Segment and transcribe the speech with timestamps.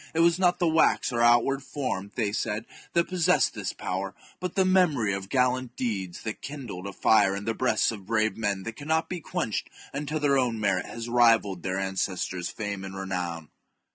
[0.15, 4.55] It was not the wax or outward form, they said, that possessed this power, but
[4.55, 6.57] the memory of gallant deeds that THE JUGURTHINE WAR.
[6.57, 9.05] 12$ kindled a fire in the breasts of brave men that cannot chap.
[9.05, 9.09] IV.
[9.09, 13.49] be quenched until their own merit has rivalled their ancestors' fame and renown.